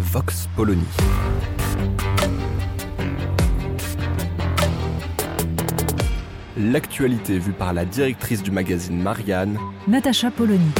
[0.00, 0.82] Vox Polony.
[6.56, 10.70] L'actualité vue par la directrice du magazine Marianne, Natacha Polony.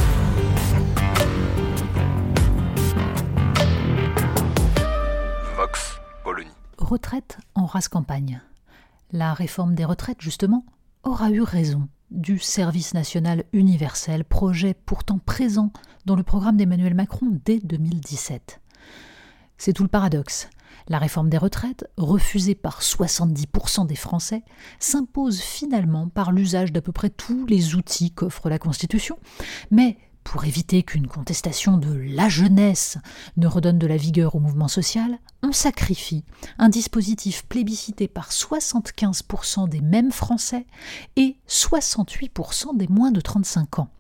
[5.55, 6.48] Vox Polony.
[6.78, 8.41] Retraite en race campagne.
[9.12, 10.64] La réforme des retraites, justement,
[11.02, 15.73] aura eu raison du service national universel, projet pourtant présent
[16.06, 18.61] dans le programme d'Emmanuel Macron dès 2017.
[19.61, 20.48] C'est tout le paradoxe.
[20.89, 24.42] La réforme des retraites, refusée par 70% des Français,
[24.78, 29.19] s'impose finalement par l'usage d'à peu près tous les outils qu'offre la Constitution,
[29.70, 32.97] mais pour éviter qu'une contestation de la jeunesse
[33.36, 36.24] ne redonne de la vigueur au mouvement social, on sacrifie
[36.56, 40.64] un dispositif plébiscité par 75% des mêmes Français
[41.17, 43.91] et 68% des moins de 35 ans.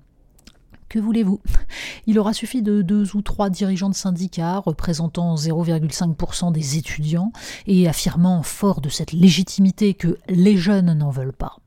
[0.90, 1.40] Que voulez-vous
[2.06, 7.32] Il aura suffi de deux ou trois dirigeants de syndicats représentant 0,5% des étudiants
[7.68, 11.58] et affirmant fort de cette légitimité que les jeunes n'en veulent pas.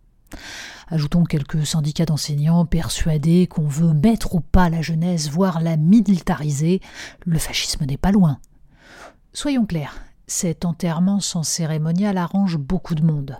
[0.90, 6.82] Ajoutons quelques syndicats d'enseignants persuadés qu'on veut mettre au pas la jeunesse, voire la militariser.
[7.26, 8.40] Le fascisme n'est pas loin.
[9.32, 9.96] Soyons clairs,
[10.28, 13.38] cet enterrement sans cérémonial arrange beaucoup de monde.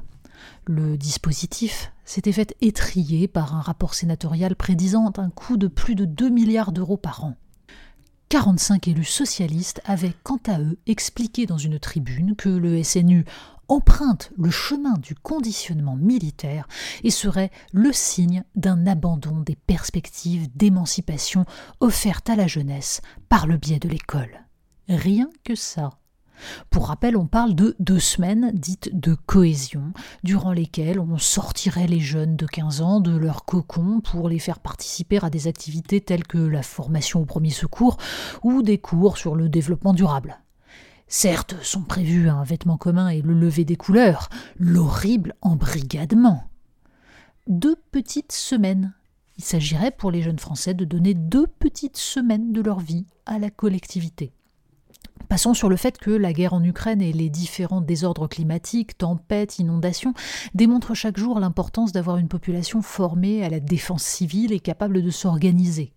[0.66, 6.06] Le dispositif s'était fait étrier par un rapport sénatorial prédisant un coût de plus de
[6.06, 7.36] 2 milliards d'euros par an.
[8.30, 13.26] 45 élus socialistes avaient quant à eux expliqué dans une tribune que le SNU
[13.68, 16.68] emprunte le chemin du conditionnement militaire
[17.04, 21.46] et serait le signe d'un abandon des perspectives d'émancipation
[21.80, 24.46] offertes à la jeunesse par le biais de l'école.
[24.90, 25.92] Rien que ça.
[26.70, 32.00] Pour rappel, on parle de deux semaines dites de cohésion, durant lesquelles on sortirait les
[32.00, 36.28] jeunes de 15 ans de leur cocon pour les faire participer à des activités telles
[36.28, 37.98] que la formation au premier secours
[38.44, 40.40] ou des cours sur le développement durable.
[41.08, 46.46] Certes, sont prévus un vêtement commun et le lever des couleurs, l'horrible embrigadement.
[47.48, 48.94] Deux petites semaines.
[49.38, 53.38] Il s'agirait pour les jeunes Français de donner deux petites semaines de leur vie à
[53.38, 54.34] la collectivité.
[55.34, 59.58] Passons sur le fait que la guerre en Ukraine et les différents désordres climatiques, tempêtes,
[59.58, 60.14] inondations,
[60.54, 65.10] démontrent chaque jour l'importance d'avoir une population formée à la défense civile et capable de
[65.10, 65.92] s'organiser.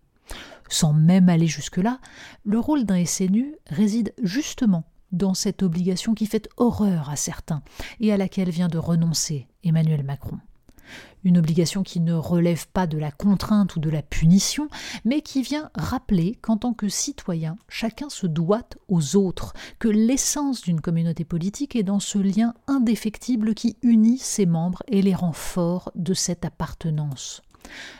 [0.70, 2.00] Sans même aller jusque-là,
[2.46, 7.62] le rôle d'un SNU réside justement dans cette obligation qui fait horreur à certains
[8.00, 10.38] et à laquelle vient de renoncer Emmanuel Macron.
[11.24, 14.68] Une obligation qui ne relève pas de la contrainte ou de la punition,
[15.04, 20.62] mais qui vient rappeler qu'en tant que citoyen, chacun se doit aux autres, que l'essence
[20.62, 25.32] d'une communauté politique est dans ce lien indéfectible qui unit ses membres et les rend
[25.32, 27.42] forts de cette appartenance.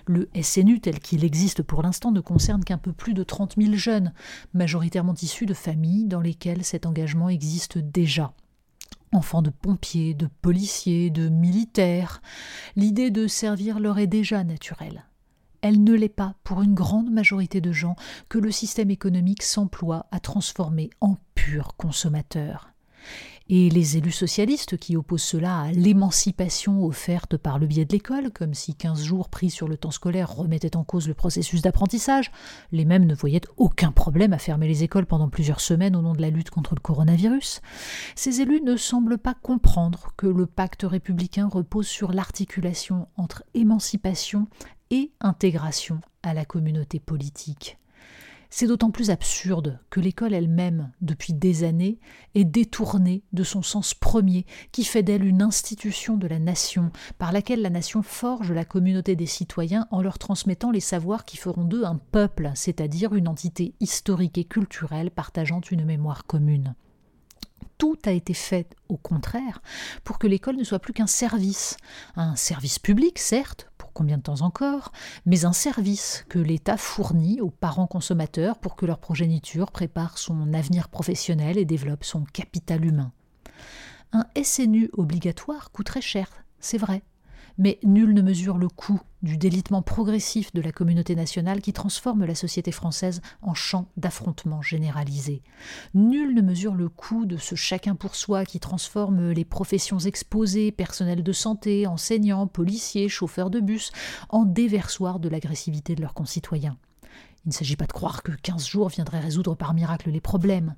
[0.07, 3.75] Le SNU tel qu'il existe pour l'instant ne concerne qu'un peu plus de 30 000
[3.75, 4.13] jeunes,
[4.55, 8.33] majoritairement issus de familles dans lesquelles cet engagement existe déjà.
[9.13, 12.21] Enfants de pompiers, de policiers, de militaires,
[12.75, 15.05] l'idée de servir leur est déjà naturelle.
[15.63, 17.97] Elle ne l'est pas pour une grande majorité de gens
[18.29, 22.71] que le système économique s'emploie à transformer en purs consommateurs.
[23.49, 28.33] Et les élus socialistes qui opposent cela à l'émancipation offerte par le biais de l'école,
[28.33, 32.33] comme si 15 jours pris sur le temps scolaire remettaient en cause le processus d'apprentissage,
[32.73, 36.15] les mêmes ne voyaient aucun problème à fermer les écoles pendant plusieurs semaines au nom
[36.15, 37.61] de la lutte contre le coronavirus,
[38.17, 44.49] ces élus ne semblent pas comprendre que le pacte républicain repose sur l'articulation entre émancipation
[44.91, 47.79] et intégration à la communauté politique.
[48.51, 51.99] C'est d'autant plus absurde que l'école elle-même, depuis des années,
[52.35, 57.33] est détournée de son sens premier, qui fait d'elle une institution de la nation, par
[57.33, 61.65] laquelle la nation forge la communauté des citoyens en leur transmettant les savoirs qui feront
[61.65, 66.75] d'eux un peuple, c'est-à-dire une entité historique et culturelle partageant une mémoire commune.
[67.79, 69.61] Tout a été fait au contraire
[70.03, 71.77] pour que l'école ne soit plus qu'un service,
[72.17, 74.93] un service public certes, combien de temps encore,
[75.25, 80.53] mais un service que l'État fournit aux parents consommateurs pour que leur progéniture prépare son
[80.53, 83.13] avenir professionnel et développe son capital humain.
[84.13, 86.29] Un SNU obligatoire coûterait cher,
[86.61, 87.03] c'est vrai,
[87.59, 92.25] Mais nul ne mesure le coût du délitement progressif de la communauté nationale qui transforme
[92.25, 95.43] la société française en champ d'affrontement généralisé.
[95.95, 100.71] Nul ne mesure le coût de ce chacun pour soi qui transforme les professions exposées,
[100.71, 103.91] personnel de santé, enseignants, policiers, chauffeurs de bus,
[104.29, 106.77] en déversoirs de l'agressivité de leurs concitoyens.
[107.47, 110.75] Il ne s'agit pas de croire que 15 jours viendraient résoudre par miracle les problèmes,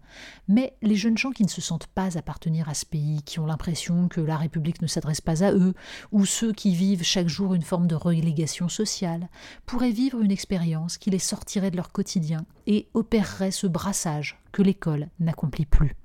[0.49, 3.47] mais les jeunes gens qui ne se sentent pas appartenir à ce pays, qui ont
[3.47, 5.73] l'impression que la République ne s'adresse pas à eux,
[6.13, 9.31] ou ceux qui vivent chaque jour une forme de relégation sociale,
[9.65, 14.61] pourraient vivre une expérience qui les sortirait de leur quotidien et opérerait ce brassage que
[14.61, 15.97] l'école n'accomplit plus.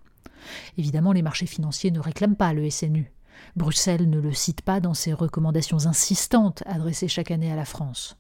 [0.77, 3.12] Évidemment, les marchés financiers ne réclament pas le SNU.
[3.57, 8.18] Bruxelles ne le cite pas dans ses recommandations insistantes adressées chaque année à la France.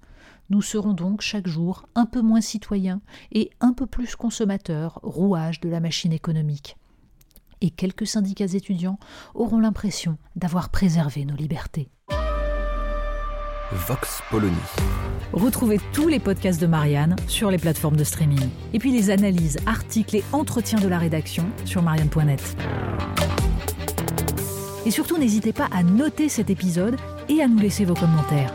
[0.49, 3.01] Nous serons donc chaque jour un peu moins citoyens
[3.31, 6.77] et un peu plus consommateurs, rouages de la machine économique.
[7.61, 8.99] Et quelques syndicats étudiants
[9.35, 11.89] auront l'impression d'avoir préservé nos libertés.
[13.71, 14.55] Vox Polony.
[15.31, 18.49] Retrouvez tous les podcasts de Marianne sur les plateformes de streaming.
[18.73, 22.55] Et puis les analyses, articles et entretiens de la rédaction sur marianne.net.
[24.85, 26.97] Et surtout, n'hésitez pas à noter cet épisode
[27.29, 28.53] et à nous laisser vos commentaires.